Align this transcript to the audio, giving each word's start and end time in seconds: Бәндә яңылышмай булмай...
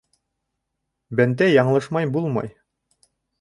Бәндә 1.19 1.49
яңылышмай 1.51 2.09
булмай... 2.17 2.51